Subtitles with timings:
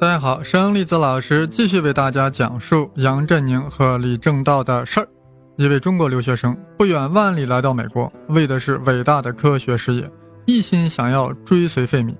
[0.00, 5.08] 大家好，生粒子老师继续为大家讲述杨振宁和李政道的事儿。
[5.56, 10.10] 一位中国留学生不远万里来到美国，为的是伟大的科学事业，
[10.46, 12.14] 一心想要追随费米。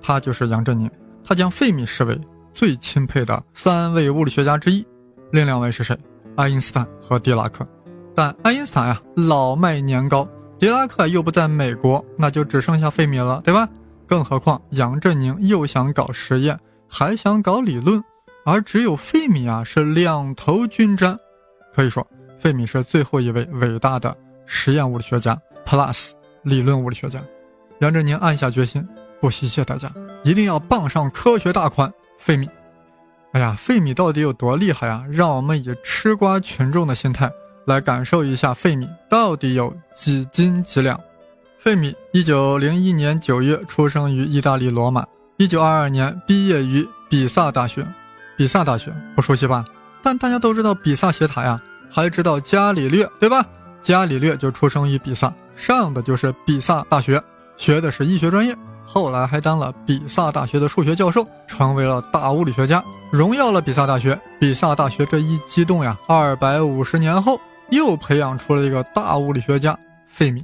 [0.00, 0.88] 他就是杨振宁，
[1.24, 2.18] 他将费米视为
[2.54, 4.86] 最钦佩的三位物理学家之一。
[5.32, 5.98] 另两位是谁？
[6.36, 7.66] 爱因斯坦和狄拉克。
[8.14, 10.26] 但爱因斯坦呀老迈年高，
[10.60, 13.68] 狄拉克又不在美国，那就只剩下费米了，对吧？
[14.06, 16.56] 更何况杨振宁又想搞实验。
[16.88, 18.02] 还想搞理论，
[18.44, 21.18] 而只有费米啊是两头均沾，
[21.74, 22.06] 可以说
[22.38, 27.20] 费米是最后一位伟大的实验物理学家 plus 理论物理学家。
[27.80, 28.86] 杨振宁暗下决心，
[29.20, 29.92] 不惜一切代价，
[30.24, 32.48] 一定要傍上科学大款费米。
[33.32, 35.04] 哎呀，费米到底有多厉害啊？
[35.10, 37.30] 让我们以吃瓜群众的心态
[37.66, 40.98] 来感受一下费米到底有几斤几两。
[41.58, 45.04] 费米一九零一年九月出生于意大利罗马。
[45.38, 47.86] 一九二二年毕业于比萨大学，
[48.38, 49.62] 比萨大学不熟悉吧？
[50.02, 53.44] 但大家都知道比萨斜塔呀，还知道伽利略对吧？
[53.82, 57.22] 伽利略就出生于比萨，上的就是比萨大学，
[57.58, 64.18] 学的是医学专业，后来还当了比萨大学的数学教授，成为了大物理学家，荣耀了比萨大学。
[64.40, 70.42] 比萨大学这一激动呀，二百五十年后又培养出了一个大物理学家费米。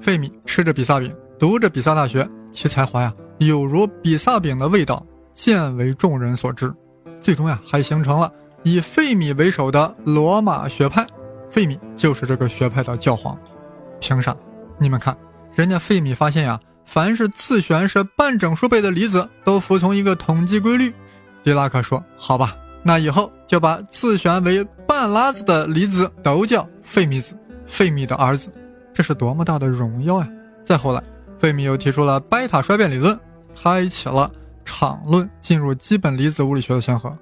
[0.00, 3.12] 费米吃着比萨饼，读着比萨大学，其才华呀。
[3.38, 6.72] 有如比萨饼的味道，渐为众人所知。
[7.20, 11.06] 最终呀，还形成了以费米为首的罗马学派。
[11.50, 13.38] 费米就是这个学派的教皇。
[14.00, 14.34] 凭啥？
[14.78, 15.16] 你们看，
[15.54, 20.92] 人家费米发现呀，凡是自旋是半整数倍的离子，都服从一个统计规律。
[21.44, 27.36] 狄拉克说：“好吧，那以后就把自旋为半拉子的离子都叫费米子，
[27.66, 28.50] 费米的儿子。
[28.94, 30.28] 这是多么大的荣耀呀！”
[30.64, 31.02] 再后来，
[31.42, 33.18] 费米又提出了贝塔衰变理论。
[33.54, 34.28] 开启了
[34.64, 37.16] 场论进入基本粒子物理学的先河，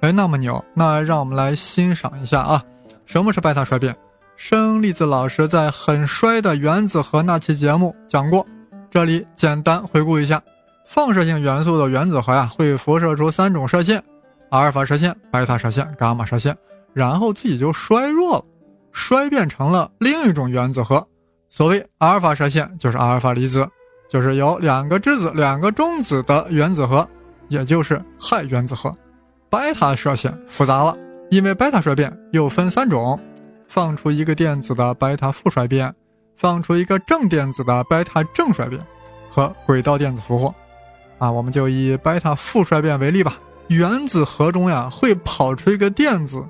[0.00, 2.62] 哎，那么牛，那让我们来欣赏一下啊，
[3.04, 3.94] 什么是贝塔衰变？
[4.36, 8.46] 生粒子老师在很衰的原子核那期节目讲过，
[8.90, 10.40] 这里简单回顾一下：
[10.86, 14.02] 放射性元素的原子核呀，会辐射出三种射线，
[14.50, 16.56] 阿尔法射线、贝塔射线、伽马射线，
[16.94, 18.44] 然后自己就衰弱了，
[18.92, 21.06] 衰变成了另一种原子核。
[21.48, 23.68] 所谓阿尔法射线，就是阿尔法粒子。
[24.08, 27.06] 就是有两个质子、两个中子的原子核，
[27.48, 28.94] 也就是氦原子核。
[29.50, 30.96] 贝塔射线复杂了，
[31.28, 33.18] 因为贝塔衰变又分三种：
[33.66, 35.92] 放出一个电子的贝塔负衰变，
[36.36, 38.80] 放出一个正电子的贝塔正衰变，
[39.28, 40.54] 和轨道电子俘获。
[41.18, 43.36] 啊，我们就以贝塔负衰变为例吧。
[43.66, 46.40] 原子核中呀会跑出一个电子，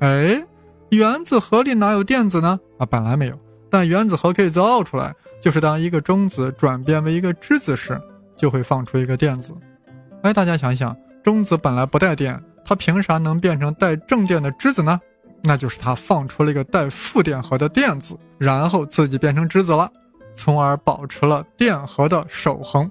[0.00, 0.44] 哎，
[0.88, 2.58] 原子核里哪有电子呢？
[2.78, 3.38] 啊，本来没有，
[3.76, 5.14] 但原子核可以造出来。
[5.38, 8.00] 就是当一个中子转变为一个质子时，
[8.34, 9.52] 就会放出一个电子。
[10.22, 14.98] 哎，大家想想，中子本来不带电，它凭啥能变成带正电的质子呢？
[15.42, 19.92] 那就是它放出了一个带负电荷的电子，然后自己变成质子了，
[20.34, 22.90] 从而保持了电荷的守恒。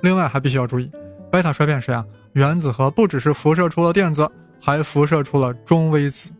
[0.00, 0.88] 另外还必须要注意，
[1.28, 4.30] 贝塔衰变时啊，原子核不只是辐射出了电子，
[4.60, 6.30] 还辐射出了中微子。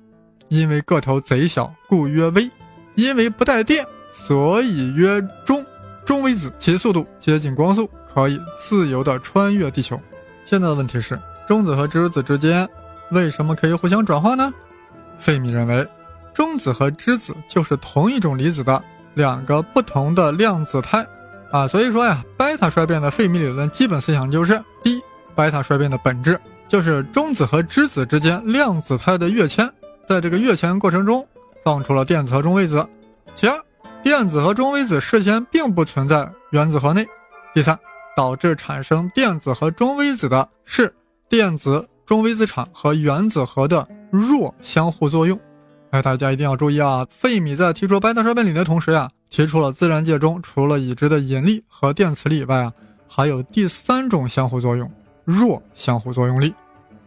[0.49, 2.49] 因为个头贼小，故曰微；
[2.95, 3.87] 因为不带电。
[4.13, 5.65] 所以曰中，
[6.05, 10.01] 中微子，其速度接近光速，可以自由地穿越地球。
[10.45, 11.19] 现在的问题是，
[11.49, 12.69] 中子和质子之间
[13.11, 14.53] 为什么可以互相转化呢？
[15.19, 15.85] 费米认为，
[16.33, 18.81] 中子和质子就是同一种离子的
[19.15, 21.05] 两个不同的量子态
[21.51, 21.67] 啊。
[21.67, 25.03] 所以说呀，贝塔衰变的费米理论基本思想就是：第一，
[25.35, 29.69] 贝塔衰变的本质就是中子和质子之间量子态的跃迁，
[30.09, 31.27] 在这个跃迁过程中
[31.65, 32.87] 放出了电子和中微子；
[33.35, 33.59] 其二。
[34.03, 37.07] 电子和中微子事先并不存在原子核内。
[37.55, 37.79] 第三，
[38.15, 40.95] 导致产生电子和中微子的是
[41.27, 45.41] 电子中微子场和原子核的弱相互作用。
[45.89, 47.07] 哎，大家一定要注意啊！
[47.09, 52.71] 费米在提出贝塔衰变理的同时呀，提出了自然界中除了已知的引力和电磁力以外啊，
[53.09, 54.91] 还有第三种相互作用——
[55.25, 56.53] 弱相互作用力。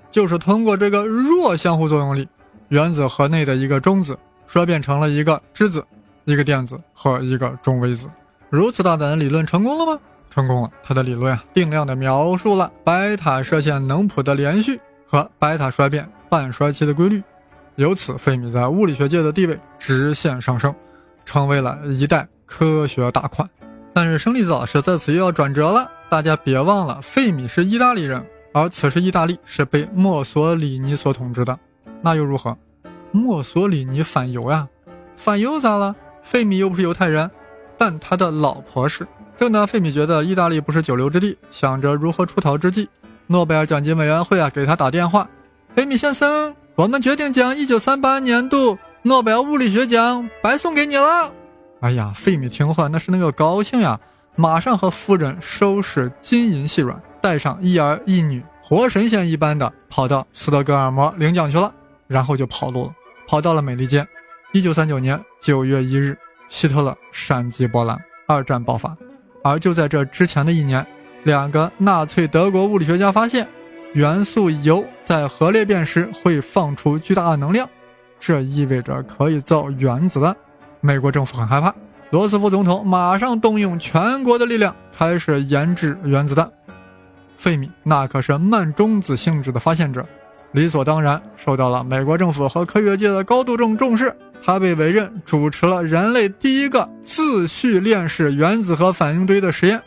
[0.10, 2.28] 就是通过这个弱相互作用力，
[2.70, 5.86] 原子核内的一个中子衰变成了一个质子。
[6.26, 8.10] 一个电子和一个中微子，
[8.50, 9.98] 如此大胆的理论成功了吗？
[10.30, 10.70] 成功了。
[10.84, 17.24] 他的理论啊，定量的描述了白塔射线能谱的连续和白塔衰变半衰期的规律。
[17.76, 20.76] 由此费米在物理学界的地位直线上升，
[21.24, 23.50] 成为了一代科学大款。
[23.94, 28.22] 但是生粒子老师在此又要转折了，大家别忘了，费米是意大利人，
[28.52, 31.58] 而此时意大利是被墨索里尼所统治的，
[32.02, 32.58] 那又如何？
[33.12, 34.68] 墨索里尼反犹呀，
[35.16, 35.96] 反犹咋了？
[36.22, 37.30] 费米又不是犹太人，
[37.78, 39.08] 但他的老婆是。
[39.38, 42.90] 正当费米觉得意大利不是久留之地，想着如何出逃之际，
[43.28, 45.30] 诺贝尔奖金委员会啊给他打电话
[45.76, 51.32] ：“费米先生，我们决定将1938年度诺贝尔物理学奖白送给你了。”
[51.82, 54.00] 哎呀，费米听话那是那个高兴呀，
[54.36, 61.72] 马上和夫人收拾金银细软，带上一儿一女，活神仙一般的跑到斯德哥尔摩领奖去了，
[62.08, 62.94] 然后就跑路了，
[63.28, 64.08] 跑到了美利坚。
[64.54, 66.18] 1939年9月1日，
[66.50, 68.96] 希特勒闪击波兰，二战爆发。
[69.44, 70.86] 而就在这之前的一年，
[71.24, 73.48] 两个纳粹德国物理学家发现，
[73.94, 77.70] 元素铀在核裂变时会放出巨大的能量，
[78.20, 80.36] 这意味着可以造原子弹。
[80.80, 81.74] 美国政府很害怕，
[82.10, 86.50] 罗斯福总统马上动用全国的力量开始研制原子弹。
[87.38, 90.06] 费米那可是慢中子性质的发现者，
[90.52, 94.16] 理所当然受到了美国政府和科学界的高度重重视。
[94.44, 99.82] 他被委任主持了人类第一个自序链式原子核反应堆的实验，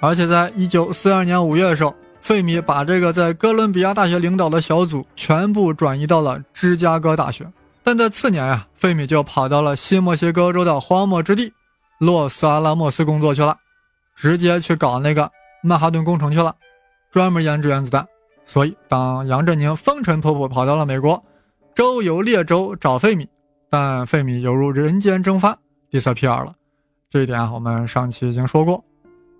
[0.00, 7.46] 而且在一九四二年五月的时候，费米把这个在哥伦比亚大学领导的小组全部转移到了芝加哥大学。
[7.82, 11.52] 但在次年呀，费米就跑到了新墨西哥州的荒漠之地
[11.98, 13.56] 洛斯阿拉莫斯工作去了，
[14.14, 15.30] 直接去搞那个
[15.62, 16.54] 曼哈顿工程去了，
[17.12, 18.06] 专门研制原子弹。
[18.46, 21.22] 所以，当杨振宁风尘仆仆跑到了美国，
[21.74, 23.28] 周游列州找费米。
[23.68, 25.58] 但费米犹如人间蒸发
[25.90, 26.54] ，disappear 了。
[27.10, 28.82] 这一点啊，我们上期已经说过。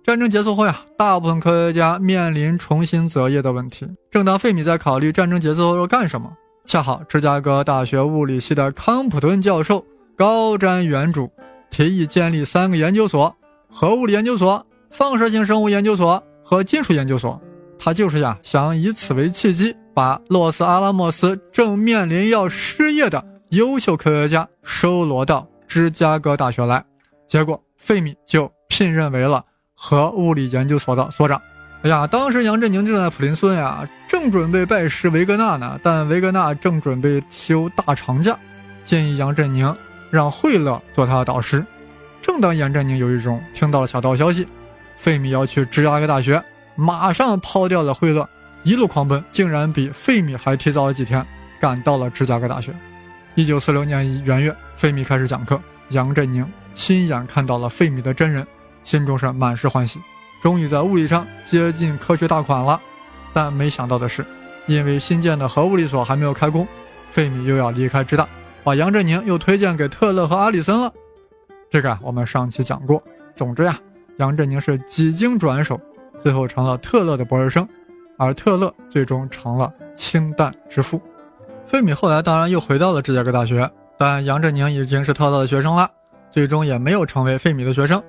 [0.03, 3.87] 战争结束后呀，大部分科学家面临重新择业的问题。
[4.11, 6.29] 正当费米在考虑战争结束后要干什么，
[6.65, 9.85] 恰好芝加哥大学物理系的康普顿教授
[10.17, 11.29] 高瞻远瞩，
[11.69, 13.33] 提议建立三个研究所：
[13.69, 17.41] 核物理研究所、放射性生物研究所和金属研究所。
[17.79, 23.23] 他就是呀，想以此为契机，把洛斯阿拉莫斯正面临要失业的。
[23.51, 26.83] 优秀科学家收罗到芝加哥大学来，
[27.27, 29.41] 结果费米就聘任为了
[29.73, 31.41] 核物理研究所的所长。
[31.83, 38.37] 哎呀，当时杨振宁正在普林斯顿呀，正准备拜师维格纳呢，但维格纳正准备休大长假，
[38.83, 39.73] 建议杨振宁
[40.09, 41.65] 让惠勒做他的导师。
[42.21, 44.45] 正当杨振宁有一种听到了小道消息，
[44.97, 46.43] 费米要去芝加哥大学，
[46.77, 48.29] 马上抛掉了惠勒，
[48.61, 51.25] 一路狂奔，竟然比费米还提早了几天
[51.59, 52.73] 赶到了芝加哥大学。
[53.33, 55.59] 一九四六年元月，费米开始讲课，
[55.89, 56.45] 杨振宁
[56.75, 58.45] 亲眼看到了费米的真人，
[58.83, 59.99] 心中是满是欢喜，
[60.39, 62.79] 终于在物理上接近科学大款了。
[63.33, 64.23] 但没想到的是，
[64.67, 66.67] 因为新建的核物理所还没有开工，
[67.09, 68.27] 费米又要离开芝大，
[68.63, 70.93] 把杨振宁又推荐给特勒和阿里森了。
[71.71, 73.01] 这个，我们上期讲过。
[73.35, 73.79] 总之呀，
[74.17, 75.79] 杨振宁是几经转手，
[76.19, 77.67] 最后成了特勒的博士生，
[78.17, 81.01] 而特勒最终成了氢弹之父。
[81.65, 85.89] 费米后来当然又回到了芝加哥大学，但杨振宁已经是特勒的学生了，
[86.31, 88.01] 最终也没有成为费米的学生。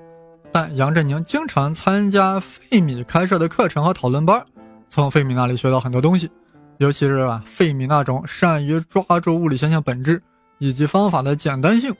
[0.52, 4.42] 但杨振宁经常参加费米开设的课程和讨论班，
[4.88, 6.30] 从费米那里学到很多东西，
[6.78, 10.22] 尤其是啊费米那种善于抓住物理现象本质
[10.58, 11.94] 以及方法的简单性，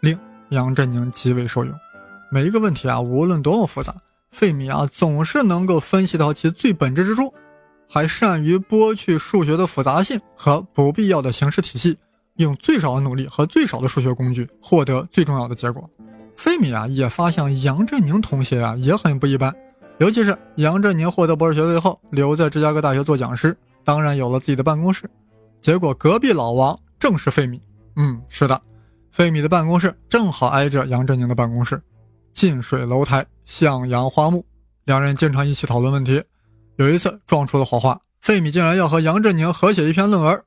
[0.00, 0.18] 令
[0.50, 1.74] 杨振宁极为受用。
[2.30, 3.94] 每一个问题啊，无论多么复杂，
[4.36, 7.32] 费米啊总是能够分析到其最本质之处。
[7.88, 11.96] 还善于剥去数学的复杂性和不必要的形式体系，
[12.34, 15.88] 用最少的努力和最少的数学工具获得最重要的结果。
[16.36, 19.54] 费米啊，也发现杨振宁同学啊也很不一般，
[20.00, 25.08] 尤其是杨振宁获得博士学位后留在芝加哥大学做讲师，当然有了自己的办公室。
[25.62, 27.58] 结果隔壁老王正是费米。
[27.94, 28.60] 嗯，是的，
[29.12, 31.80] 费米的办公室正好挨着杨振宁的办公室，
[32.36, 34.44] 近水楼台向阳花木，
[34.84, 36.22] 两人经常一起讨论问题。
[36.76, 40.38] 有一次撞出了火花，费米竟然要和杨振宁合写一篇论文。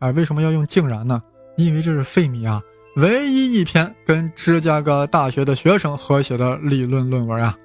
[0.00, 1.22] 哎，为什么要用“竟然”呢？
[1.56, 2.60] 因为这是费米啊
[2.96, 7.56] 唯一一篇跟芝加哥大学的学生合写的理论论文啊。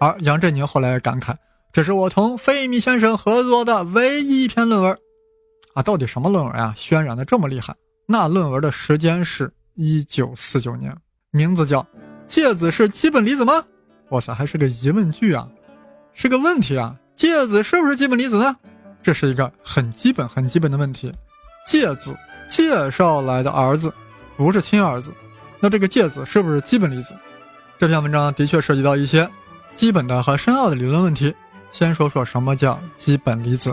[0.00, 1.36] 而杨振宁后来感慨
[1.72, 4.98] ：“这是我同费米先生合作的唯一一篇论文。”
[5.74, 6.74] 啊，到底什么论文啊？
[6.76, 7.76] 渲染的这么厉害？
[8.06, 10.92] 那论文的时间是一九四九年，
[11.30, 11.80] 名字叫
[12.26, 13.54] 《介子是基本离子吗？》
[14.10, 15.48] 哇塞，还是个疑问句啊，
[16.12, 16.96] 是个问题啊。
[17.16, 18.56] 介子是不是基本离子呢？
[19.02, 21.12] 这是一个很基本、很基本的问题。
[21.66, 22.16] 介子
[22.48, 23.92] 介绍来的儿子
[24.36, 25.12] 不是亲儿子，
[25.60, 27.14] 那这个介子是不是基本离子？
[27.78, 29.28] 这篇文章的确涉及到一些
[29.74, 31.34] 基本的和深奥的理论问题。
[31.72, 33.70] 先说说什么叫基本离子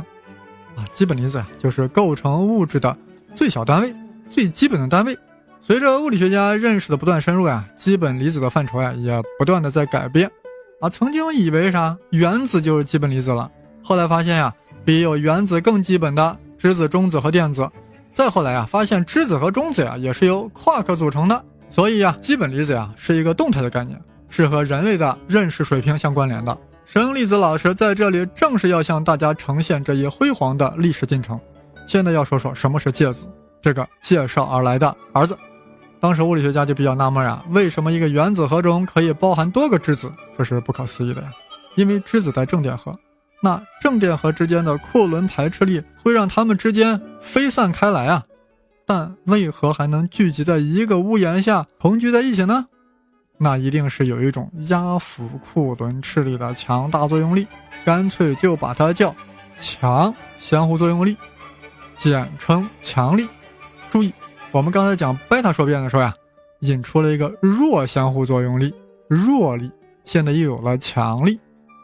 [0.76, 0.86] 啊？
[0.94, 2.96] 基本离子啊，就是构成物质的
[3.36, 3.96] 最小单位、
[4.30, 5.18] 最基本的单位。
[5.64, 10.30] 随着物理学家认识的不断深入呀，基本离子的范畴呀也不断的在改变。
[10.80, 13.50] 啊，曾经以为啥原子就是基本离子了，
[13.84, 14.52] 后来发现呀，
[14.84, 17.70] 比有原子更基本的质子、中子和电子。
[18.12, 21.44] 再后来啊，发现质子和中子呀也是由夸克组成的。
[21.70, 23.98] 所以呀，基本离子呀是一个动态的概念，
[24.30, 26.58] 是和人类的认识水平相关联的。
[26.86, 31.40] 生粒子老师在这里正是要向大家呈现这一辉煌的历史进程。
[31.86, 33.28] 现在要说说什么是介子，
[33.62, 35.38] 这个介绍而来的儿子。
[36.02, 40.12] 当时物理学家就比较纳闷啊，为什么一个原子核中可以包含多个质子？
[40.36, 41.32] 这是不可思议的呀。
[41.76, 42.98] 因为质子带正电荷，
[43.42, 48.24] 那正电荷之间的库仑排斥力会让它们之间飞散开来啊。
[48.84, 52.66] 但为何还能聚集在一个屋檐下同居在一起呢？
[53.38, 57.48] 那一定是有一种压服库仑斥力的强大作用力，
[57.86, 59.16] 干脆就把它叫
[59.56, 61.16] 强相互作用力，
[61.96, 63.28] 简称强力。
[63.88, 64.12] 注意。
[64.54, 66.14] 我们刚才讲贝塔说变的时候呀，
[66.60, 68.74] 引出了一个弱相互作用力，
[69.08, 69.72] 弱力。
[70.04, 71.40] 现在又有了强力，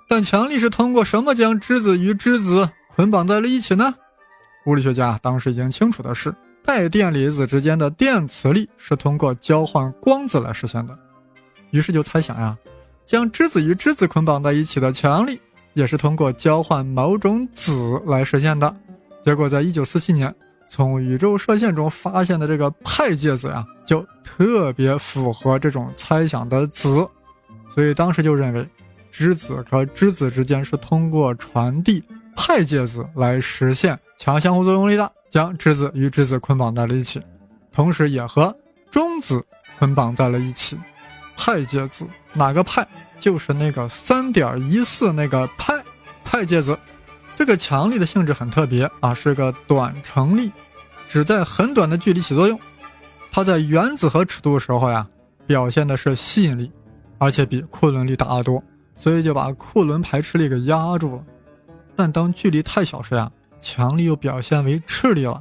[0.10, 3.96] 但强力是通过什么将质子与质子捆绑在了一起呢？
[4.66, 10.98] 物理学家当时已经清楚的是，带电离子之间的电磁力是通过交换光子来实现的。
[11.72, 12.58] 于是就猜想呀，
[13.06, 15.40] 将质子与质子捆绑在一起的强力，
[15.74, 18.76] 也是通过交换某种子来实现的。
[19.24, 20.36] 结果在一九四七年。
[20.68, 27.08] 从宇宙射线中发现的这个派介子呀，就特别符合这种猜想的子，
[27.74, 28.68] 所以当时就认为，
[29.12, 32.04] 质子和质子之间是通过传递
[32.36, 37.22] 派介子来实现强相互作用力的，将质子与质子捆绑在了一起，
[37.72, 38.56] 同时也和
[38.92, 39.44] 中子
[39.80, 40.78] 捆绑在了一起。
[41.40, 42.86] 派介子哪个派？
[43.20, 45.74] 就是那个三点一四那个派
[46.24, 46.78] 派介子。
[47.38, 50.52] 这个强力的性质很特别啊，是个短程力，
[51.08, 52.60] 只在很短的距离起作用。
[53.32, 55.08] 它在原子核尺度的时候呀，
[55.46, 56.72] 表现的是吸引力，
[57.20, 58.64] 而且比库仑力大得多，
[58.96, 61.24] 所以就把库仑排斥力给压住了。
[61.96, 65.40] 但当距离太小时呀，强力又表现为斥力了。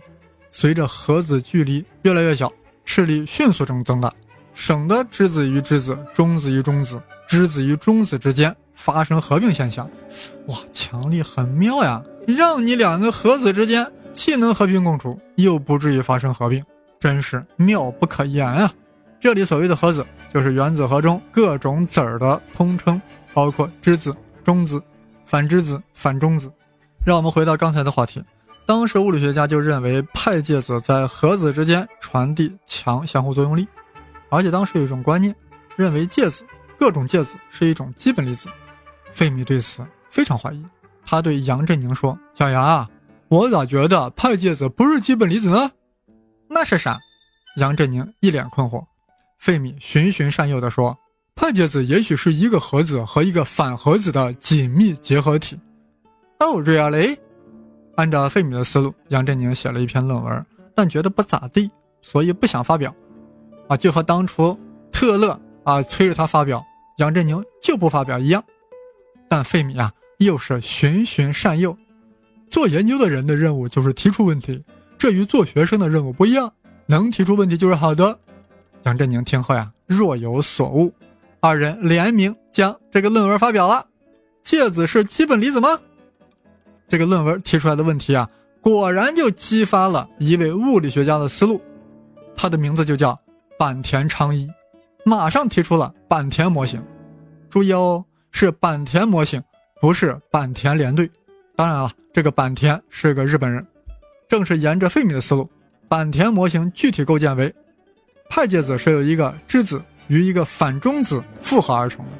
[0.52, 2.52] 随着核子距离越来越小，
[2.84, 4.12] 斥力迅速增增大，
[4.52, 8.54] 省得质子与质子、中子与中子、质子与中子之间。
[8.76, 9.90] 发生合并现象，
[10.46, 12.00] 哇，强力很妙呀！
[12.26, 16.62] 让你两个核子之间既能和平共处，又不至于发生合并，
[17.00, 18.72] 真是妙不可言啊！
[19.18, 23.00] 这里所谓的核子，就是原子核中各种子儿的通称，
[23.32, 24.14] 包括质子、
[24.44, 24.80] 中子、
[25.24, 26.52] 反质子、反中子。
[27.04, 28.22] 让我们回到刚才的话题，
[28.66, 33.66] 当时物理学家就认为派介子在核子之间传递强相互作用力，
[34.28, 35.34] 而且当时有一种观念，
[35.76, 36.44] 认为介子
[36.78, 38.48] 各种介子是一种基本粒子。
[39.16, 40.62] 费米对此非常怀疑，
[41.02, 42.86] 他对杨振宁说：“小杨啊，
[43.28, 45.70] 我咋觉得派介子不是基本离子呢？
[46.50, 46.98] 那是啥？”
[47.56, 48.84] 杨振宁一脸困惑。
[49.38, 50.94] 费米循循善诱地说
[51.34, 55.58] ：“派介子也许是一个核子和一个反核子的紧密结合体。”
[56.36, 57.16] Oh really？
[57.94, 61.70] 按照费米的思路，杨振宁写了一篇论文，但觉得不咋地，
[62.02, 62.94] 所以不想发表。
[63.66, 64.54] 啊，就和当初
[64.92, 66.62] 特勒啊催着他发表，
[66.98, 68.44] 杨振宁就不发表一样。
[69.28, 71.76] 但费米啊，又是循循善诱。
[72.48, 74.62] 做研究的人的任务就是提出问题，
[74.96, 76.52] 这与做学生的任务不一样。
[76.86, 78.16] 能提出问题就是好的。
[78.84, 80.92] 杨振宁听后呀，若有所悟。
[81.40, 83.84] 二人联名将这个论文发表了。
[84.42, 85.78] 介子是基本离子吗？
[86.86, 88.30] 这个论文提出来的问题啊，
[88.60, 91.60] 果然就激发了一位物理学家的思路。
[92.36, 93.18] 他的名字就叫
[93.58, 94.48] 坂田昌一，
[95.04, 96.80] 马上提出了坂田模型。
[97.50, 98.04] 注意哦。
[98.38, 99.42] 是坂田模型，
[99.80, 101.10] 不是坂田联队。
[101.56, 103.66] 当然了，这个坂田是个日本人。
[104.28, 105.50] 正是沿着费米的思路，
[105.88, 107.50] 坂田模型具体构建为：
[108.28, 112.12] 派介子是由一个质子与一个反中子复合而成的。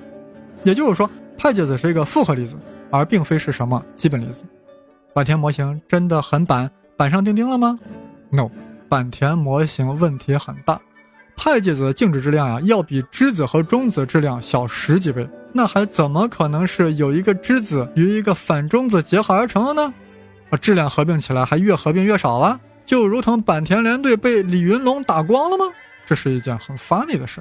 [0.64, 2.56] 也就是说，派介子是一个复合粒子，
[2.90, 4.42] 而并非是什么基本粒子。
[5.12, 7.78] 坂田模型真的很板板上钉钉了吗
[8.30, 8.48] ？No，
[8.88, 10.80] 坂田模型问题很大。
[11.36, 15.28] 派介子的静止质量呀，要比质子和中子质量小十几倍。
[15.52, 19.94] 那还怎么可能是有一个质子与一个反中子结合而成的呢？
[20.50, 25.64] 啊，质量合并起来还越合并越少了，就如同坂田联队被李云龙打光了吗？
[26.06, 27.40] 这是一件很 funny 的事，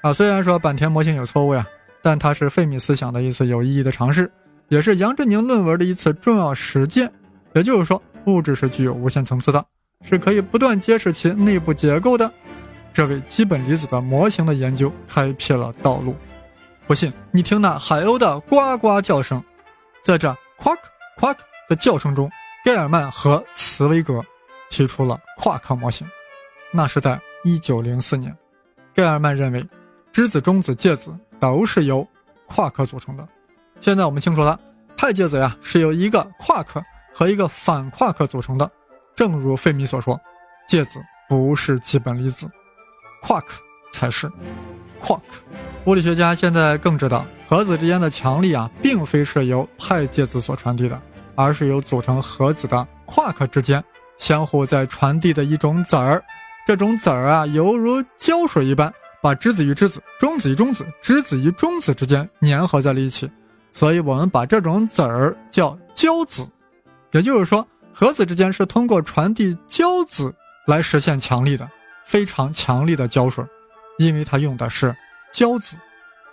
[0.00, 1.66] 啊，虽然说坂田模型有错误呀，
[2.02, 4.30] 但它是费米思想的一次有意义的尝试，
[4.68, 7.10] 也是杨振宁论文的一次重要实践。
[7.54, 9.64] 也就是说，物质是具有无限层次的，
[10.02, 12.30] 是可以不断揭示其内部结构的。
[12.98, 16.16] 这为基本离子的模型的研究开辟了道路。
[16.84, 19.40] 不信，你听那海鸥的呱呱叫声，
[20.02, 20.28] 在这
[20.58, 20.78] quack
[21.16, 21.36] quack
[21.68, 22.28] 的叫声中，
[22.64, 24.20] 盖尔曼和茨威格
[24.68, 26.04] 提出了夸克模型。
[26.72, 28.36] 那是在一九零四年。
[28.92, 29.64] 盖尔曼认为，
[30.10, 32.04] 质子、中子、介子都是由
[32.46, 33.24] 夸克组成的。
[33.80, 34.58] 现在我们清楚了，
[34.96, 38.68] 派介子呀是由一个夸克和一个反夸克组成的。
[39.14, 40.20] 正如费米所说，
[40.66, 42.50] 介子不是基本粒子，
[43.20, 43.60] 夸克
[43.90, 44.30] 才是。
[45.00, 45.22] 夸克，
[45.84, 51.00] 物理学家现在更知道，核子之间的强力啊，并非是由派介子所传递的，
[51.34, 53.82] 而是由组成核子的夸克之间
[54.18, 56.22] 相互在传递的一种子儿。
[56.66, 63.30] 这种子儿啊，犹如胶水一般，把质子与质子、中子与中子、质子与中子之间粘合在了一起。
[63.72, 66.46] 所以，我们把这种子儿叫胶子。
[67.12, 70.34] 也就是说，核子之间是通过传递胶子
[70.66, 71.66] 来实现强力的、
[72.08, 73.44] 非常强力的胶水，
[73.98, 74.96] 因为它用的是
[75.30, 75.76] 胶子。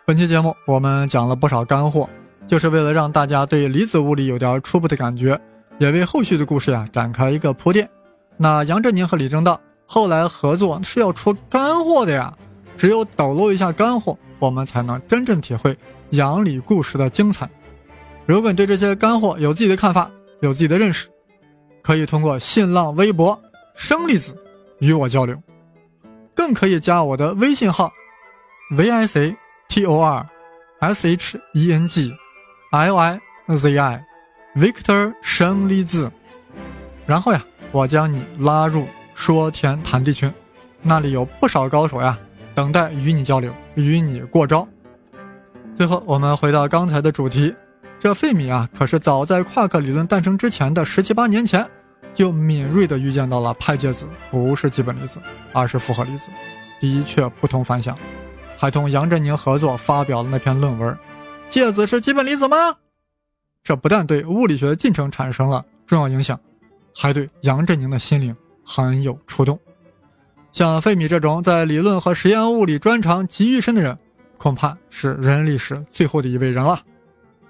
[0.06, 2.10] 本期节目我们讲了不少干货，
[2.48, 5.38] 就是为了让大家对离子物理有点初步的感觉，
[5.78, 7.90] 也为后续的故事呀展开一个铺垫。
[8.38, 9.60] 那杨振宁和李政道。
[9.88, 12.34] 后来合作是要出干货的呀，
[12.76, 15.78] 只有抖露一下干货，我们才能真正体会
[16.10, 17.48] 杨李故事的精彩。
[18.26, 21.08] 如果你对这些干货有自己的看法，有自己的认识，
[21.84, 23.40] 可以通过新浪微博
[23.76, 24.36] “生粒子”
[24.80, 25.40] 与我交流，
[26.36, 27.92] 更可以加我的微信号
[28.72, 29.36] v i c
[29.70, 30.28] t o r
[30.80, 32.14] s h e n g
[32.72, 33.20] l i
[33.56, 34.06] z i
[34.56, 36.12] Victor 生粒子，
[37.06, 38.86] 然后呀，我将你拉入。
[39.18, 40.30] 说天谈地群，
[40.82, 42.20] 那里有不少高手呀，
[42.54, 44.68] 等待与你交流，与你过招。
[45.78, 47.56] 最后，我们回到刚才的主题，
[47.98, 51.66] 这费米啊，可是早在夸克理论诞生之前的十七八年前，
[52.14, 55.20] 就敏锐地预见到了派介子不是基本粒子，
[55.52, 56.30] 而是复合粒子，
[56.80, 57.98] 的确不同凡响，
[58.58, 60.98] 还同杨振宁合作发表了那篇论文：
[61.50, 62.58] 介子是基本粒子吗？
[63.64, 66.40] 这不但对物理学的进程产生了重要影响，
[66.96, 68.36] 还对杨振宁的心灵。
[68.68, 69.60] 很有触动，
[70.52, 73.96] 像费米这种在理论和实验物理专长极愈深的人，
[74.40, 76.80] 恐怕是人类历史最后的一位人了。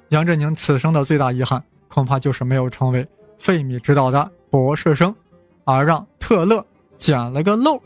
[0.09, 3.07] 杨振宁此生的最大遗憾，恐怕就是没有成为
[3.39, 5.15] 费米指导的博士生，
[5.63, 6.65] 而让特勒
[6.97, 7.81] 捡了个漏。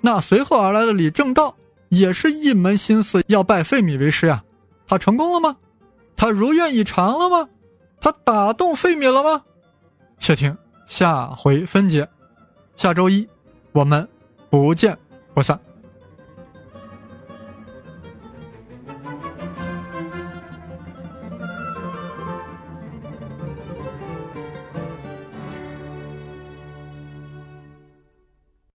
[0.00, 1.54] 那随后而来的李政道，
[1.88, 4.42] 也是一门心思要拜费米为师呀。
[4.86, 5.56] 他成功了吗？
[6.16, 7.48] 他如愿以偿了吗？
[8.00, 9.42] 他打动费米了吗？
[10.18, 12.08] 且听下回分解。
[12.76, 13.28] 下周一，
[13.72, 14.08] 我们
[14.48, 14.96] 不见
[15.34, 15.58] 不散。